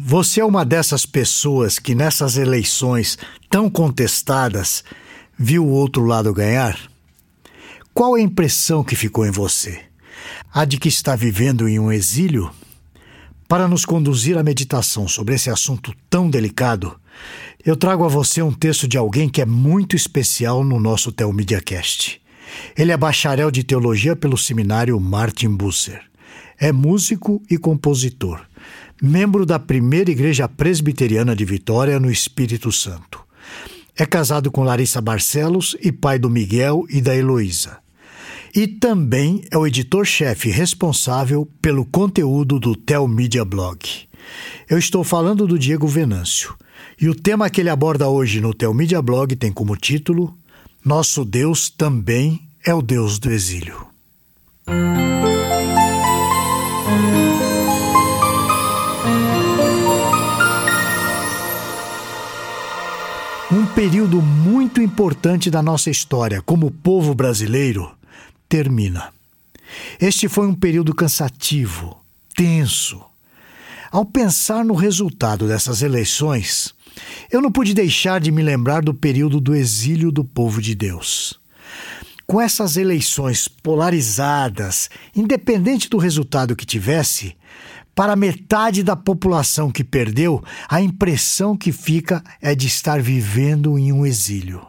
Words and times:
Você 0.00 0.40
é 0.40 0.44
uma 0.44 0.64
dessas 0.64 1.04
pessoas 1.04 1.76
que 1.80 1.92
nessas 1.92 2.36
eleições 2.36 3.18
tão 3.50 3.68
contestadas 3.68 4.84
viu 5.36 5.66
o 5.66 5.70
outro 5.70 6.04
lado 6.04 6.32
ganhar? 6.32 6.78
Qual 7.92 8.14
a 8.14 8.20
impressão 8.20 8.84
que 8.84 8.94
ficou 8.94 9.26
em 9.26 9.32
você? 9.32 9.80
A 10.54 10.64
de 10.64 10.78
que 10.78 10.86
está 10.86 11.16
vivendo 11.16 11.68
em 11.68 11.80
um 11.80 11.90
exílio? 11.90 12.48
Para 13.48 13.66
nos 13.66 13.84
conduzir 13.84 14.38
à 14.38 14.42
meditação 14.44 15.08
sobre 15.08 15.34
esse 15.34 15.50
assunto 15.50 15.92
tão 16.08 16.30
delicado, 16.30 16.96
eu 17.66 17.74
trago 17.74 18.04
a 18.04 18.08
você 18.08 18.40
um 18.40 18.52
texto 18.52 18.86
de 18.86 18.96
alguém 18.96 19.28
que 19.28 19.42
é 19.42 19.46
muito 19.46 19.96
especial 19.96 20.62
no 20.62 20.78
nosso 20.78 21.10
Telmediacast. 21.10 22.20
Ele 22.76 22.92
é 22.92 22.96
bacharel 22.96 23.50
de 23.50 23.64
teologia 23.64 24.14
pelo 24.14 24.38
seminário 24.38 24.98
Martin 25.00 25.56
Busser. 25.56 26.02
É 26.56 26.70
músico 26.70 27.42
e 27.50 27.58
compositor 27.58 28.46
membro 29.02 29.46
da 29.46 29.58
primeira 29.58 30.10
igreja 30.10 30.48
presbiteriana 30.48 31.34
de 31.34 31.44
Vitória, 31.44 32.00
no 32.00 32.10
Espírito 32.10 32.70
Santo. 32.72 33.20
É 33.96 34.06
casado 34.06 34.50
com 34.50 34.62
Larissa 34.62 35.00
Barcelos 35.00 35.76
e 35.80 35.90
pai 35.90 36.18
do 36.18 36.30
Miguel 36.30 36.84
e 36.88 37.00
da 37.00 37.16
Heloísa. 37.16 37.78
E 38.54 38.66
também 38.66 39.42
é 39.50 39.58
o 39.58 39.66
editor-chefe 39.66 40.50
responsável 40.50 41.48
pelo 41.60 41.84
conteúdo 41.84 42.58
do 42.58 42.74
Tel 42.74 43.06
Media 43.06 43.44
Blog. 43.44 43.78
Eu 44.68 44.78
estou 44.78 45.04
falando 45.04 45.46
do 45.46 45.58
Diego 45.58 45.86
Venâncio. 45.86 46.54
E 47.00 47.08
o 47.08 47.14
tema 47.14 47.48
que 47.50 47.60
ele 47.60 47.70
aborda 47.70 48.08
hoje 48.08 48.40
no 48.40 48.54
Tel 48.54 48.74
Media 48.74 49.00
Blog 49.00 49.34
tem 49.36 49.52
como 49.52 49.76
título 49.76 50.36
Nosso 50.84 51.24
Deus 51.24 51.70
também 51.70 52.40
é 52.64 52.74
o 52.74 52.82
Deus 52.82 53.18
do 53.18 53.30
exílio. 53.30 53.86
Período 63.78 64.20
muito 64.20 64.82
importante 64.82 65.52
da 65.52 65.62
nossa 65.62 65.88
história 65.88 66.42
como 66.42 66.68
povo 66.68 67.14
brasileiro 67.14 67.88
termina. 68.48 69.12
Este 70.00 70.28
foi 70.28 70.48
um 70.48 70.54
período 70.54 70.92
cansativo, 70.92 71.96
tenso. 72.34 73.00
Ao 73.92 74.04
pensar 74.04 74.64
no 74.64 74.74
resultado 74.74 75.46
dessas 75.46 75.80
eleições, 75.80 76.74
eu 77.30 77.40
não 77.40 77.52
pude 77.52 77.72
deixar 77.72 78.20
de 78.20 78.32
me 78.32 78.42
lembrar 78.42 78.82
do 78.82 78.92
período 78.92 79.40
do 79.40 79.54
exílio 79.54 80.10
do 80.10 80.24
povo 80.24 80.60
de 80.60 80.74
Deus. 80.74 81.38
Com 82.26 82.40
essas 82.40 82.76
eleições 82.76 83.46
polarizadas, 83.46 84.90
independente 85.14 85.88
do 85.88 85.98
resultado 85.98 86.56
que 86.56 86.66
tivesse, 86.66 87.36
para 87.98 88.14
metade 88.14 88.84
da 88.84 88.94
população 88.94 89.72
que 89.72 89.82
perdeu, 89.82 90.40
a 90.68 90.80
impressão 90.80 91.56
que 91.56 91.72
fica 91.72 92.22
é 92.40 92.54
de 92.54 92.68
estar 92.68 93.02
vivendo 93.02 93.76
em 93.76 93.92
um 93.92 94.06
exílio. 94.06 94.64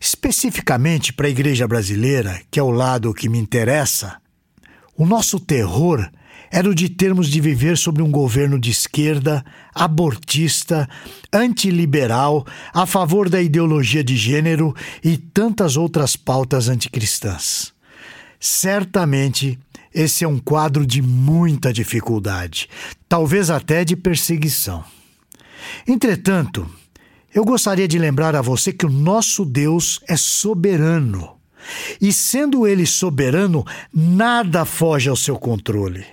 Especificamente 0.00 1.12
para 1.12 1.26
a 1.26 1.30
igreja 1.30 1.66
brasileira, 1.66 2.40
que 2.48 2.60
é 2.60 2.62
o 2.62 2.70
lado 2.70 3.12
que 3.12 3.28
me 3.28 3.38
interessa, 3.38 4.18
o 4.96 5.04
nosso 5.04 5.40
terror 5.40 6.08
era 6.48 6.70
o 6.70 6.74
de 6.76 6.88
termos 6.88 7.28
de 7.28 7.40
viver 7.40 7.76
sobre 7.76 8.04
um 8.04 8.10
governo 8.12 8.56
de 8.56 8.70
esquerda, 8.70 9.44
abortista, 9.74 10.88
antiliberal, 11.32 12.46
a 12.72 12.86
favor 12.86 13.28
da 13.28 13.42
ideologia 13.42 14.04
de 14.04 14.16
gênero 14.16 14.72
e 15.02 15.16
tantas 15.16 15.76
outras 15.76 16.14
pautas 16.14 16.68
anticristãs. 16.68 17.72
Certamente 18.38 19.58
esse 19.94 20.24
é 20.24 20.28
um 20.28 20.38
quadro 20.38 20.86
de 20.86 21.00
muita 21.02 21.72
dificuldade, 21.72 22.68
talvez 23.08 23.50
até 23.50 23.84
de 23.84 23.96
perseguição. 23.96 24.84
Entretanto, 25.86 26.68
eu 27.34 27.44
gostaria 27.44 27.86
de 27.86 27.98
lembrar 27.98 28.34
a 28.34 28.42
você 28.42 28.72
que 28.72 28.86
o 28.86 28.90
nosso 28.90 29.44
Deus 29.44 30.00
é 30.08 30.16
soberano. 30.16 31.36
E 32.00 32.12
sendo 32.12 32.66
ele 32.66 32.86
soberano, 32.86 33.64
nada 33.92 34.64
foge 34.64 35.08
ao 35.08 35.16
seu 35.16 35.36
controle. 35.36 36.04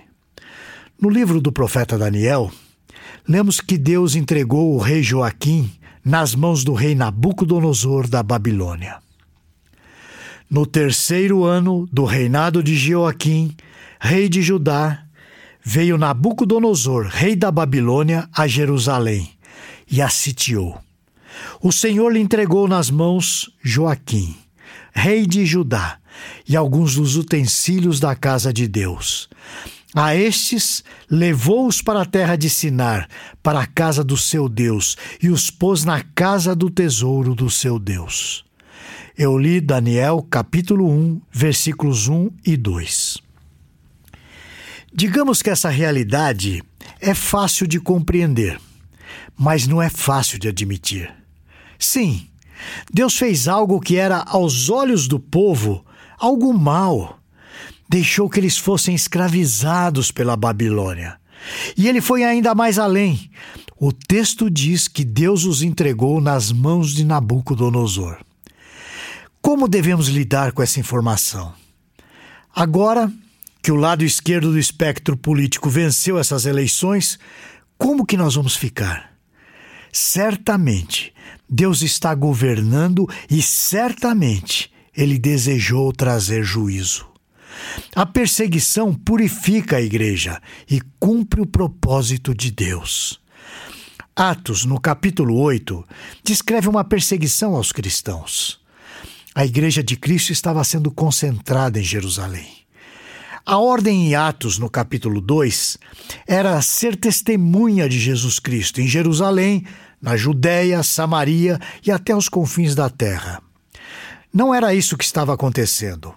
No 1.00 1.08
livro 1.08 1.40
do 1.40 1.52
profeta 1.52 1.96
Daniel, 1.96 2.50
lemos 3.28 3.60
que 3.60 3.78
Deus 3.78 4.14
entregou 4.14 4.74
o 4.74 4.78
rei 4.78 5.02
Joaquim 5.02 5.70
nas 6.04 6.34
mãos 6.34 6.64
do 6.64 6.72
rei 6.72 6.94
Nabucodonosor 6.94 8.08
da 8.08 8.22
Babilônia. 8.22 9.05
No 10.48 10.64
terceiro 10.64 11.44
ano 11.44 11.88
do 11.92 12.04
reinado 12.04 12.62
de 12.62 12.76
Joaquim, 12.76 13.54
rei 14.00 14.28
de 14.28 14.42
Judá, 14.42 15.02
veio 15.62 15.98
Nabucodonosor, 15.98 17.08
rei 17.08 17.34
da 17.34 17.50
Babilônia, 17.50 18.28
a 18.32 18.46
Jerusalém 18.46 19.28
e 19.90 20.00
a 20.00 20.08
sitiou. 20.08 20.80
O 21.60 21.72
Senhor 21.72 22.12
lhe 22.12 22.20
entregou 22.20 22.68
nas 22.68 22.90
mãos 22.90 23.50
Joaquim, 23.60 24.36
rei 24.92 25.26
de 25.26 25.44
Judá, 25.44 25.98
e 26.48 26.56
alguns 26.56 26.94
dos 26.94 27.16
utensílios 27.16 27.98
da 27.98 28.14
casa 28.14 28.52
de 28.52 28.68
Deus. 28.68 29.28
A 29.94 30.14
estes 30.14 30.84
levou-os 31.10 31.82
para 31.82 32.02
a 32.02 32.06
terra 32.06 32.36
de 32.36 32.48
Sinar, 32.48 33.08
para 33.42 33.60
a 33.60 33.66
casa 33.66 34.04
do 34.04 34.16
seu 34.16 34.48
Deus, 34.48 34.96
e 35.20 35.28
os 35.28 35.50
pôs 35.50 35.84
na 35.84 36.02
casa 36.14 36.54
do 36.54 36.70
tesouro 36.70 37.34
do 37.34 37.50
seu 37.50 37.78
Deus. 37.78 38.44
Eu 39.18 39.38
li 39.38 39.62
Daniel 39.62 40.20
capítulo 40.28 40.90
1, 40.90 41.22
versículos 41.32 42.06
1 42.06 42.28
e 42.44 42.54
2. 42.54 43.16
Digamos 44.92 45.40
que 45.40 45.48
essa 45.48 45.70
realidade 45.70 46.62
é 47.00 47.14
fácil 47.14 47.66
de 47.66 47.80
compreender, 47.80 48.60
mas 49.34 49.66
não 49.66 49.80
é 49.80 49.88
fácil 49.88 50.38
de 50.38 50.48
admitir. 50.48 51.10
Sim, 51.78 52.26
Deus 52.92 53.16
fez 53.16 53.48
algo 53.48 53.80
que 53.80 53.96
era, 53.96 54.18
aos 54.18 54.68
olhos 54.68 55.08
do 55.08 55.18
povo, 55.18 55.82
algo 56.18 56.52
mal. 56.52 57.18
Deixou 57.88 58.28
que 58.28 58.38
eles 58.38 58.58
fossem 58.58 58.94
escravizados 58.94 60.10
pela 60.10 60.36
Babilônia. 60.36 61.16
E 61.74 61.88
ele 61.88 62.02
foi 62.02 62.22
ainda 62.22 62.54
mais 62.54 62.78
além. 62.78 63.30
O 63.80 63.94
texto 63.94 64.50
diz 64.50 64.86
que 64.86 65.06
Deus 65.06 65.46
os 65.46 65.62
entregou 65.62 66.20
nas 66.20 66.52
mãos 66.52 66.92
de 66.92 67.02
Nabucodonosor. 67.02 68.25
Como 69.46 69.68
devemos 69.68 70.08
lidar 70.08 70.50
com 70.50 70.60
essa 70.60 70.80
informação? 70.80 71.54
Agora 72.52 73.12
que 73.62 73.70
o 73.70 73.76
lado 73.76 74.04
esquerdo 74.04 74.50
do 74.50 74.58
espectro 74.58 75.16
político 75.16 75.70
venceu 75.70 76.18
essas 76.18 76.46
eleições, 76.46 77.16
como 77.78 78.04
que 78.04 78.16
nós 78.16 78.34
vamos 78.34 78.56
ficar? 78.56 79.12
Certamente 79.92 81.14
Deus 81.48 81.82
está 81.82 82.12
governando 82.12 83.08
e 83.30 83.40
certamente 83.40 84.68
ele 84.96 85.16
desejou 85.16 85.92
trazer 85.92 86.42
juízo. 86.42 87.06
A 87.94 88.04
perseguição 88.04 88.92
purifica 88.92 89.76
a 89.76 89.80
igreja 89.80 90.42
e 90.68 90.80
cumpre 90.98 91.40
o 91.40 91.46
propósito 91.46 92.34
de 92.34 92.50
Deus. 92.50 93.20
Atos, 94.16 94.64
no 94.64 94.80
capítulo 94.80 95.38
8, 95.38 95.86
descreve 96.24 96.68
uma 96.68 96.82
perseguição 96.82 97.54
aos 97.54 97.70
cristãos. 97.70 98.65
A 99.36 99.44
igreja 99.44 99.82
de 99.84 99.96
Cristo 99.96 100.32
estava 100.32 100.64
sendo 100.64 100.90
concentrada 100.90 101.78
em 101.78 101.82
Jerusalém. 101.82 102.48
A 103.44 103.58
ordem 103.58 104.08
em 104.08 104.14
Atos, 104.14 104.58
no 104.58 104.70
capítulo 104.70 105.20
2, 105.20 105.76
era 106.26 106.62
ser 106.62 106.96
testemunha 106.96 107.86
de 107.86 107.98
Jesus 107.98 108.38
Cristo 108.38 108.80
em 108.80 108.88
Jerusalém, 108.88 109.62
na 110.00 110.16
Judéia, 110.16 110.82
Samaria 110.82 111.60
e 111.86 111.90
até 111.90 112.16
os 112.16 112.30
confins 112.30 112.74
da 112.74 112.88
terra. 112.88 113.42
Não 114.32 114.54
era 114.54 114.74
isso 114.74 114.96
que 114.96 115.04
estava 115.04 115.34
acontecendo. 115.34 116.14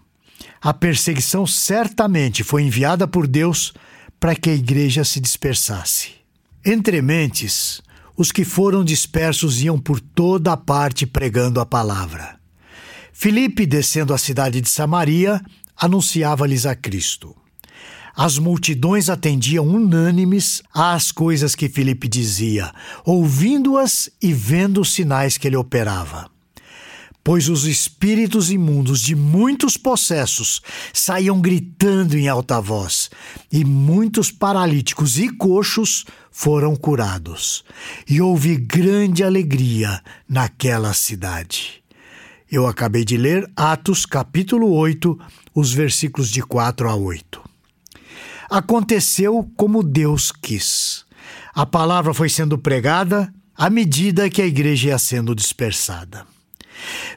A 0.62 0.74
perseguição 0.74 1.46
certamente 1.46 2.42
foi 2.42 2.64
enviada 2.64 3.06
por 3.06 3.28
Deus 3.28 3.74
para 4.18 4.34
que 4.34 4.50
a 4.50 4.56
igreja 4.56 5.04
se 5.04 5.20
dispersasse. 5.20 6.12
Entre 6.66 7.02
mentes, 7.02 7.82
os 8.16 8.32
que 8.32 8.46
foram 8.46 8.82
dispersos 8.82 9.62
iam 9.62 9.78
por 9.78 10.00
toda 10.00 10.54
a 10.54 10.58
parte 10.58 11.06
pregando 11.06 11.60
a 11.60 11.66
palavra. 11.66 12.39
Filipe, 13.22 13.66
descendo 13.66 14.14
a 14.14 14.18
cidade 14.18 14.62
de 14.62 14.70
Samaria, 14.70 15.42
anunciava-lhes 15.76 16.66
a 16.66 16.74
Cristo. 16.74 17.36
As 18.16 18.38
multidões 18.38 19.10
atendiam 19.10 19.68
unânimes 19.68 20.64
às 20.74 21.12
coisas 21.12 21.54
que 21.54 21.68
Filipe 21.68 22.08
dizia, 22.08 22.72
ouvindo-as 23.04 24.10
e 24.22 24.32
vendo 24.32 24.80
os 24.80 24.94
sinais 24.94 25.38
que 25.38 25.50
ele 25.50 25.58
operava. 25.58 26.32
Pois 27.22 27.50
os 27.50 27.66
espíritos 27.66 28.50
imundos 28.50 29.02
de 29.02 29.18
muitos 29.18 29.76
possessos 29.76 30.62
saíam 30.94 31.42
gritando 31.42 32.18
em 32.18 32.30
alta 32.30 32.62
voz, 32.62 33.10
e 33.52 33.66
muitos 33.66 34.32
paralíticos 34.32 35.20
e 35.20 35.28
coxos 35.28 36.06
foram 36.32 36.74
curados. 36.74 37.66
E 38.10 38.22
houve 38.22 38.56
grande 38.56 39.26
alegria 39.26 40.02
naquela 40.26 40.94
cidade. 40.94 41.79
Eu 42.52 42.66
acabei 42.66 43.06
de 43.06 43.16
ler 43.16 43.48
Atos 43.56 44.08
capítulo 44.08 44.72
8, 44.72 45.20
os 45.54 45.72
versículos 45.72 46.32
de 46.32 46.42
4 46.42 46.90
a 46.90 46.96
8. 46.96 47.40
Aconteceu 48.50 49.48
como 49.56 49.84
Deus 49.84 50.32
quis. 50.32 51.06
A 51.54 51.64
palavra 51.64 52.12
foi 52.12 52.28
sendo 52.28 52.58
pregada 52.58 53.32
à 53.56 53.70
medida 53.70 54.32
que 54.32 54.42
a 54.42 54.48
igreja 54.48 54.90
ia 54.90 54.98
sendo 54.98 55.36
dispersada. 55.36 56.26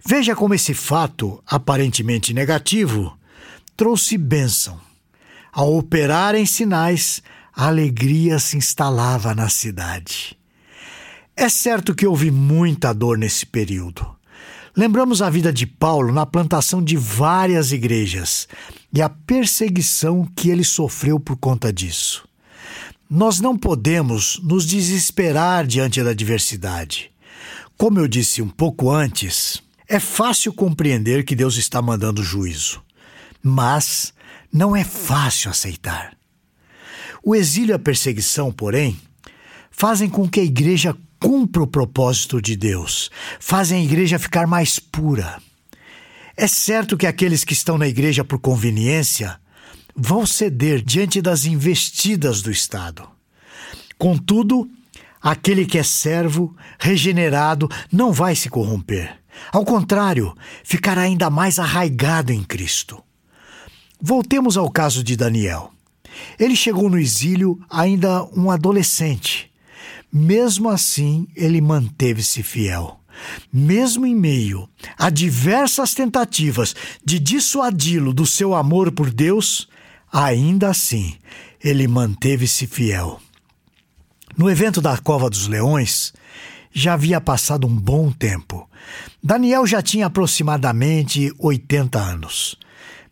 Veja 0.06 0.36
como 0.36 0.52
esse 0.52 0.74
fato, 0.74 1.42
aparentemente 1.46 2.34
negativo, 2.34 3.16
trouxe 3.74 4.18
bênção. 4.18 4.78
Ao 5.50 5.74
operar 5.74 6.34
em 6.34 6.44
sinais, 6.44 7.22
a 7.56 7.68
alegria 7.68 8.38
se 8.38 8.58
instalava 8.58 9.34
na 9.34 9.48
cidade. 9.48 10.36
É 11.34 11.48
certo 11.48 11.94
que 11.94 12.06
houve 12.06 12.30
muita 12.30 12.92
dor 12.92 13.16
nesse 13.16 13.46
período. 13.46 14.20
Lembramos 14.74 15.20
a 15.20 15.28
vida 15.28 15.52
de 15.52 15.66
Paulo 15.66 16.14
na 16.14 16.24
plantação 16.24 16.82
de 16.82 16.96
várias 16.96 17.72
igrejas 17.72 18.48
e 18.90 19.02
a 19.02 19.08
perseguição 19.08 20.26
que 20.34 20.48
ele 20.48 20.64
sofreu 20.64 21.20
por 21.20 21.36
conta 21.36 21.70
disso. 21.70 22.26
Nós 23.08 23.38
não 23.38 23.56
podemos 23.56 24.40
nos 24.42 24.64
desesperar 24.64 25.66
diante 25.66 26.02
da 26.02 26.10
adversidade. 26.10 27.10
Como 27.76 27.98
eu 27.98 28.08
disse 28.08 28.40
um 28.40 28.48
pouco 28.48 28.90
antes, 28.90 29.62
é 29.86 30.00
fácil 30.00 30.54
compreender 30.54 31.22
que 31.22 31.36
Deus 31.36 31.56
está 31.58 31.82
mandando 31.82 32.22
juízo, 32.22 32.82
mas 33.42 34.14
não 34.50 34.74
é 34.74 34.84
fácil 34.84 35.50
aceitar. 35.50 36.16
O 37.22 37.34
exílio 37.34 37.72
e 37.72 37.76
a 37.76 37.78
perseguição, 37.78 38.50
porém, 38.50 38.98
fazem 39.70 40.08
com 40.08 40.26
que 40.26 40.40
a 40.40 40.44
igreja 40.44 40.96
cumpra 41.22 41.62
o 41.62 41.68
propósito 41.68 42.42
de 42.42 42.56
Deus, 42.56 43.08
fazem 43.38 43.80
a 43.80 43.84
igreja 43.84 44.18
ficar 44.18 44.44
mais 44.44 44.80
pura. 44.80 45.40
É 46.36 46.48
certo 46.48 46.96
que 46.96 47.06
aqueles 47.06 47.44
que 47.44 47.52
estão 47.52 47.78
na 47.78 47.86
igreja 47.86 48.24
por 48.24 48.40
conveniência 48.40 49.38
vão 49.94 50.26
ceder 50.26 50.82
diante 50.82 51.22
das 51.22 51.44
investidas 51.44 52.42
do 52.42 52.50
Estado. 52.50 53.08
Contudo, 53.96 54.68
aquele 55.22 55.64
que 55.64 55.78
é 55.78 55.84
servo, 55.84 56.56
regenerado, 56.76 57.68
não 57.92 58.12
vai 58.12 58.34
se 58.34 58.50
corromper. 58.50 59.16
Ao 59.52 59.64
contrário, 59.64 60.34
ficará 60.64 61.02
ainda 61.02 61.30
mais 61.30 61.60
arraigado 61.60 62.32
em 62.32 62.42
Cristo. 62.42 63.00
Voltemos 64.00 64.56
ao 64.56 64.68
caso 64.68 65.04
de 65.04 65.16
Daniel. 65.16 65.70
Ele 66.36 66.56
chegou 66.56 66.90
no 66.90 66.98
exílio 66.98 67.60
ainda 67.70 68.24
um 68.36 68.50
adolescente 68.50 69.51
mesmo 70.12 70.68
assim, 70.68 71.26
ele 71.34 71.60
manteve-se 71.60 72.42
fiel. 72.42 73.00
Mesmo 73.52 74.06
em 74.06 74.14
meio 74.14 74.68
a 74.98 75.10
diversas 75.10 75.94
tentativas 75.94 76.74
de 77.04 77.18
dissuadi-lo 77.18 78.12
do 78.12 78.26
seu 78.26 78.54
amor 78.54 78.90
por 78.92 79.10
Deus, 79.10 79.68
ainda 80.12 80.68
assim 80.68 81.16
ele 81.62 81.86
manteve-se 81.86 82.66
fiel. 82.66 83.20
No 84.36 84.50
evento 84.50 84.80
da 84.80 84.96
Cova 84.98 85.30
dos 85.30 85.46
Leões, 85.46 86.12
já 86.72 86.94
havia 86.94 87.20
passado 87.20 87.66
um 87.66 87.74
bom 87.74 88.10
tempo. 88.10 88.68
Daniel 89.22 89.66
já 89.66 89.82
tinha 89.82 90.06
aproximadamente 90.06 91.32
80 91.38 91.98
anos, 91.98 92.56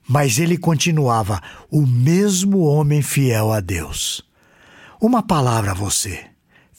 mas 0.09 0.39
ele 0.39 0.57
continuava 0.57 1.41
o 1.71 1.87
mesmo 1.87 2.61
homem 2.61 3.03
fiel 3.03 3.53
a 3.53 3.61
Deus. 3.61 4.23
Uma 5.01 5.23
palavra 5.23 5.71
a 5.71 5.75
você. 5.75 6.30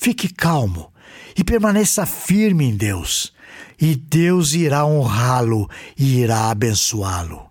Fique 0.03 0.29
calmo 0.29 0.91
e 1.37 1.43
permaneça 1.43 2.07
firme 2.07 2.65
em 2.65 2.75
Deus, 2.75 3.31
e 3.79 3.95
Deus 3.95 4.53
irá 4.53 4.83
honrá-lo 4.83 5.69
e 5.95 6.21
irá 6.21 6.49
abençoá-lo. 6.49 7.47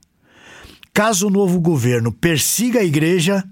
Caso 0.93 1.29
o 1.29 1.31
novo 1.31 1.61
governo 1.61 2.11
persiga 2.11 2.81
a 2.81 2.85
igreja, 2.85 3.45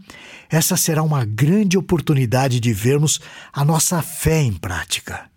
essa 0.51 0.77
será 0.77 1.05
uma 1.05 1.25
grande 1.25 1.79
oportunidade 1.79 2.59
de 2.59 2.73
vermos 2.73 3.21
a 3.53 3.65
nossa 3.65 4.03
fé 4.03 4.43
em 4.43 4.53
prática. 4.53 5.31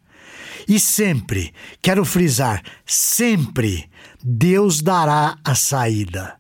E 0.68 0.80
sempre, 0.80 1.54
quero 1.84 2.04
frisar, 2.04 2.64
sempre, 2.84 3.88
Deus 4.24 4.82
dará 4.82 5.38
a 5.44 5.54
saída, 5.54 6.36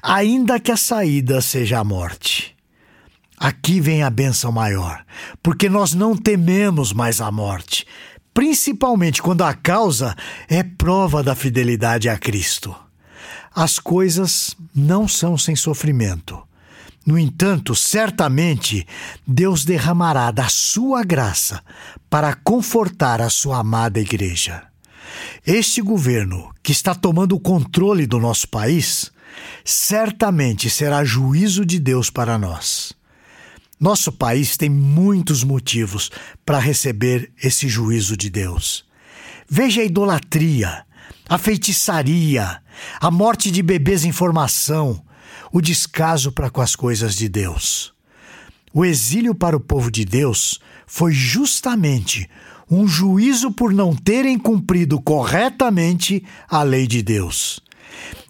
ainda 0.00 0.60
que 0.60 0.70
a 0.70 0.76
saída 0.76 1.40
seja 1.40 1.80
a 1.80 1.84
morte. 1.84 2.59
Aqui 3.40 3.80
vem 3.80 4.02
a 4.02 4.10
bênção 4.10 4.52
maior, 4.52 5.02
porque 5.42 5.66
nós 5.66 5.94
não 5.94 6.14
tememos 6.14 6.92
mais 6.92 7.22
a 7.22 7.32
morte, 7.32 7.86
principalmente 8.34 9.22
quando 9.22 9.40
a 9.42 9.54
causa 9.54 10.14
é 10.46 10.62
prova 10.62 11.22
da 11.22 11.34
fidelidade 11.34 12.06
a 12.10 12.18
Cristo. 12.18 12.76
As 13.54 13.78
coisas 13.78 14.54
não 14.74 15.08
são 15.08 15.38
sem 15.38 15.56
sofrimento. 15.56 16.38
No 17.06 17.18
entanto, 17.18 17.74
certamente 17.74 18.86
Deus 19.26 19.64
derramará 19.64 20.30
da 20.30 20.50
sua 20.50 21.02
graça 21.02 21.62
para 22.10 22.34
confortar 22.34 23.22
a 23.22 23.30
sua 23.30 23.60
amada 23.60 23.98
igreja. 23.98 24.64
Este 25.46 25.80
governo, 25.80 26.50
que 26.62 26.72
está 26.72 26.94
tomando 26.94 27.34
o 27.34 27.40
controle 27.40 28.06
do 28.06 28.20
nosso 28.20 28.46
país, 28.48 29.10
certamente 29.64 30.68
será 30.68 31.02
juízo 31.06 31.64
de 31.64 31.80
Deus 31.80 32.10
para 32.10 32.36
nós. 32.36 32.99
Nosso 33.80 34.12
país 34.12 34.58
tem 34.58 34.68
muitos 34.68 35.42
motivos 35.42 36.10
para 36.44 36.58
receber 36.58 37.32
esse 37.42 37.66
juízo 37.66 38.14
de 38.14 38.28
Deus. 38.28 38.84
Veja 39.48 39.80
a 39.80 39.84
idolatria, 39.84 40.84
a 41.26 41.38
feitiçaria, 41.38 42.60
a 43.00 43.10
morte 43.10 43.50
de 43.50 43.62
bebês 43.62 44.04
em 44.04 44.12
formação, 44.12 45.02
o 45.50 45.62
descaso 45.62 46.30
para 46.30 46.50
com 46.50 46.60
as 46.60 46.76
coisas 46.76 47.16
de 47.16 47.26
Deus. 47.26 47.94
O 48.74 48.84
exílio 48.84 49.34
para 49.34 49.56
o 49.56 49.60
povo 49.60 49.90
de 49.90 50.04
Deus 50.04 50.60
foi 50.86 51.12
justamente 51.12 52.28
um 52.70 52.86
juízo 52.86 53.50
por 53.50 53.72
não 53.72 53.96
terem 53.96 54.38
cumprido 54.38 55.00
corretamente 55.00 56.22
a 56.46 56.62
lei 56.62 56.86
de 56.86 57.00
Deus. 57.00 57.60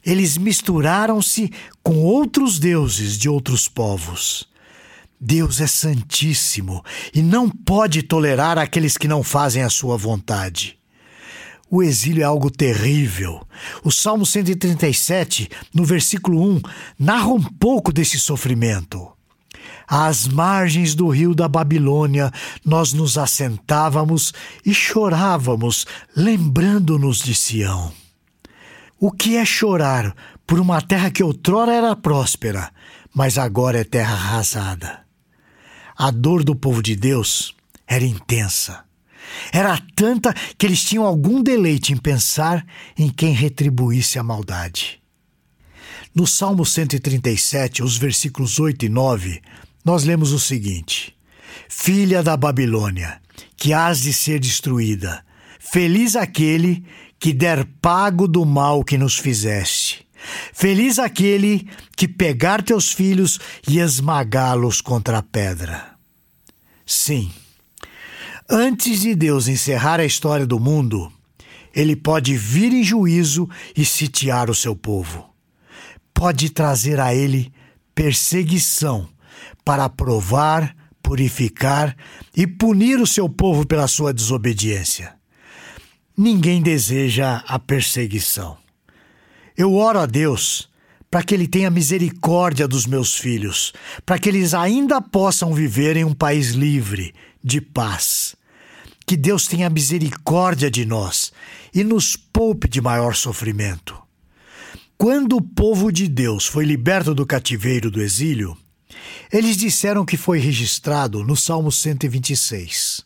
Eles 0.07 0.39
misturaram-se 0.39 1.51
com 1.83 1.99
outros 1.99 2.61
deuses 2.61 3.19
de 3.19 3.29
outros 3.29 3.67
povos. 3.67 4.50
Deus 5.21 5.61
é 5.61 5.67
santíssimo 5.67 6.83
e 7.15 7.21
não 7.21 7.51
pode 7.51 8.03
tolerar 8.03 8.57
aqueles 8.57 8.97
que 8.97 9.07
não 9.07 9.23
fazem 9.23 9.63
a 9.63 9.69
sua 9.69 9.97
vontade. 9.99 10.79
O 11.71 11.83
exílio 11.83 12.23
é 12.23 12.25
algo 12.25 12.51
terrível. 12.51 13.47
O 13.85 13.93
Salmo 13.93 14.25
137, 14.25 15.49
no 15.75 15.85
versículo 15.85 16.43
1, 16.43 16.63
narra 16.99 17.29
um 17.29 17.43
pouco 17.43 17.93
desse 17.93 18.19
sofrimento. 18.19 19.09
Às 19.87 20.27
margens 20.27 20.95
do 20.95 21.09
rio 21.09 21.35
da 21.35 21.47
Babilônia, 21.47 22.33
nós 22.65 22.95
nos 22.95 23.19
assentávamos 23.19 24.33
e 24.65 24.73
chorávamos, 24.73 25.87
lembrando-nos 26.17 27.19
de 27.19 27.35
Sião. 27.35 27.93
O 28.99 29.13
que 29.13 29.37
é 29.37 29.45
chorar 29.45 30.15
por 30.47 30.59
uma 30.59 30.81
terra 30.81 31.11
que 31.11 31.23
outrora 31.23 31.73
era 31.73 31.95
próspera, 31.95 32.71
mas 33.15 33.37
agora 33.37 33.81
é 33.81 33.85
terra 33.85 34.15
arrasada? 34.15 35.10
A 36.03 36.11
dor 36.11 36.43
do 36.43 36.57
povo 36.57 36.83
de 36.83 36.97
Deus 36.97 37.55
era 37.87 38.07
intensa. 38.07 38.85
Era 39.53 39.79
tanta 39.95 40.33
que 40.57 40.65
eles 40.65 40.83
tinham 40.83 41.05
algum 41.05 41.43
deleite 41.43 41.93
em 41.93 41.97
pensar 41.99 42.65
em 42.97 43.11
quem 43.11 43.35
retribuísse 43.35 44.19
a 44.19 44.23
maldade. 44.23 44.99
No 46.15 46.27
Salmo 46.27 46.65
137, 46.65 47.83
os 47.83 47.99
versículos 47.99 48.59
8 48.59 48.87
e 48.87 48.89
9, 48.89 49.43
nós 49.85 50.05
lemos 50.05 50.33
o 50.33 50.41
seguinte: 50.41 51.15
Filha 51.69 52.23
da 52.23 52.35
Babilônia, 52.35 53.21
que 53.55 53.75
has 53.75 54.01
de 54.01 54.15
ser 54.15 54.41
destruída, 54.41 55.23
feliz 55.59 56.17
aquele 56.17 56.83
que 57.19 57.35
der 57.35 57.67
pago 57.83 58.27
do 58.27 58.47
mal 58.47 58.83
que 58.83 58.97
nos 58.97 59.19
fizeste. 59.19 60.09
Feliz 60.53 60.99
aquele 60.99 61.69
que 61.97 62.07
pegar 62.07 62.63
teus 62.63 62.93
filhos 62.93 63.39
e 63.69 63.79
esmagá-los 63.79 64.81
contra 64.81 65.19
a 65.19 65.23
pedra. 65.23 65.95
Sim, 66.85 67.31
antes 68.49 69.01
de 69.01 69.15
Deus 69.15 69.49
encerrar 69.49 70.01
a 70.01 70.05
história 70.05 70.47
do 70.47 70.59
mundo, 70.59 71.13
ele 71.75 71.95
pode 71.95 72.37
vir 72.37 72.73
em 72.73 72.83
juízo 72.83 73.49
e 73.77 73.85
sitiar 73.85 74.51
o 74.51 74.55
seu 74.55 74.75
povo. 74.75 75.29
Pode 76.13 76.51
trazer 76.51 76.99
a 77.01 77.15
ele 77.15 77.53
perseguição 77.95 79.09
para 79.65 79.89
provar, 79.89 80.75
purificar 81.03 81.97
e 82.37 82.47
punir 82.47 83.01
o 83.01 83.07
seu 83.07 83.29
povo 83.29 83.67
pela 83.67 83.87
sua 83.87 84.13
desobediência. 84.13 85.15
Ninguém 86.17 86.61
deseja 86.61 87.43
a 87.47 87.59
perseguição. 87.59 88.60
Eu 89.61 89.75
oro 89.75 89.99
a 89.99 90.07
Deus 90.07 90.71
para 91.11 91.23
que 91.23 91.35
Ele 91.35 91.47
tenha 91.47 91.69
misericórdia 91.69 92.67
dos 92.67 92.87
meus 92.87 93.19
filhos, 93.19 93.75
para 94.07 94.19
que 94.19 94.31
eles 94.31 94.55
ainda 94.55 95.03
possam 95.03 95.53
viver 95.53 95.99
em 95.99 96.05
um 96.05 96.15
país 96.15 96.53
livre, 96.53 97.13
de 97.45 97.61
paz. 97.61 98.35
Que 99.07 99.19
Deus 99.19 99.47
tenha 99.47 99.69
misericórdia 99.69 100.71
de 100.71 100.87
nós 100.87 101.31
e 101.75 101.85
nos 101.85 102.17
poupe 102.17 102.67
de 102.71 102.81
maior 102.81 103.15
sofrimento. 103.15 103.95
Quando 104.97 105.37
o 105.37 105.43
povo 105.43 105.93
de 105.93 106.09
Deus 106.09 106.47
foi 106.47 106.65
liberto 106.65 107.15
do 107.15 107.27
cativeiro 107.27 107.91
do 107.91 108.01
exílio, 108.01 108.57
Eles 109.31 109.59
disseram 109.59 110.07
que 110.07 110.17
foi 110.17 110.39
registrado 110.39 111.23
no 111.23 111.37
Salmo 111.37 111.71
126. 111.71 113.05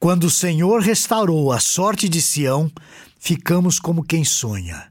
Quando 0.00 0.24
o 0.24 0.30
Senhor 0.30 0.80
restaurou 0.80 1.52
a 1.52 1.60
sorte 1.60 2.08
de 2.08 2.22
Sião, 2.22 2.72
ficamos 3.20 3.78
como 3.78 4.02
quem 4.02 4.24
sonha. 4.24 4.90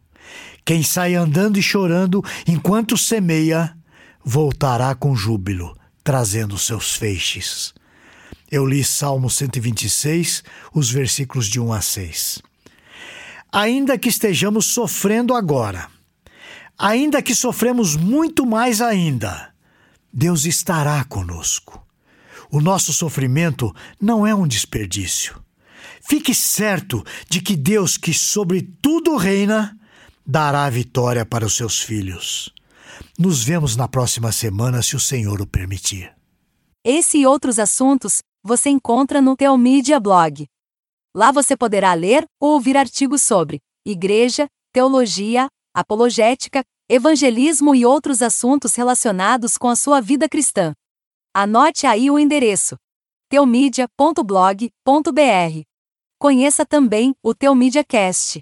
Quem 0.63 0.83
sai 0.83 1.15
andando 1.15 1.57
e 1.57 1.61
chorando 1.61 2.23
enquanto 2.47 2.97
semeia, 2.97 3.75
voltará 4.23 4.93
com 4.93 5.15
júbilo, 5.15 5.75
trazendo 6.03 6.57
seus 6.57 6.95
feixes. 6.95 7.73
Eu 8.49 8.65
li 8.65 8.83
Salmo 8.83 9.29
126, 9.29 10.43
os 10.73 10.91
versículos 10.91 11.47
de 11.47 11.59
1 11.59 11.73
a 11.73 11.81
6. 11.81 12.41
Ainda 13.51 13.97
que 13.97 14.09
estejamos 14.09 14.67
sofrendo 14.67 15.33
agora, 15.33 15.87
ainda 16.77 17.21
que 17.21 17.35
sofremos 17.35 17.95
muito 17.95 18.45
mais 18.45 18.81
ainda, 18.81 19.53
Deus 20.13 20.45
estará 20.45 21.03
conosco. 21.03 21.81
O 22.49 22.59
nosso 22.59 22.91
sofrimento 22.91 23.73
não 23.99 24.27
é 24.27 24.35
um 24.35 24.45
desperdício. 24.45 25.41
Fique 26.01 26.35
certo 26.35 27.03
de 27.29 27.39
que 27.39 27.55
Deus, 27.55 27.95
que 27.95 28.13
sobre 28.13 28.61
tudo 28.81 29.15
reina, 29.15 29.77
dará 30.25 30.65
a 30.65 30.69
vitória 30.69 31.25
para 31.25 31.45
os 31.45 31.55
seus 31.55 31.81
filhos. 31.81 32.53
Nos 33.17 33.43
vemos 33.43 33.75
na 33.75 33.87
próxima 33.87 34.31
semana, 34.31 34.81
se 34.81 34.95
o 34.95 34.99
Senhor 34.99 35.41
o 35.41 35.47
permitir. 35.47 36.13
Esse 36.83 37.19
e 37.19 37.25
outros 37.25 37.59
assuntos 37.59 38.21
você 38.43 38.69
encontra 38.69 39.21
no 39.21 39.35
Teomídia 39.35 39.99
Blog. 39.99 40.47
Lá 41.15 41.31
você 41.31 41.55
poderá 41.55 41.93
ler 41.93 42.25
ou 42.39 42.53
ouvir 42.53 42.77
artigos 42.77 43.21
sobre 43.21 43.59
igreja, 43.85 44.47
teologia, 44.73 45.47
apologética, 45.73 46.63
evangelismo 46.89 47.75
e 47.75 47.85
outros 47.85 48.21
assuntos 48.21 48.75
relacionados 48.75 49.57
com 49.57 49.67
a 49.67 49.75
sua 49.75 50.01
vida 50.01 50.27
cristã. 50.27 50.73
Anote 51.33 51.85
aí 51.85 52.09
o 52.09 52.17
endereço: 52.17 52.75
teomídia.blog.br. 53.29 55.61
Conheça 56.19 56.65
também 56.65 57.13
o 57.23 57.33
Teomídia 57.33 57.83
Cast, 57.83 58.41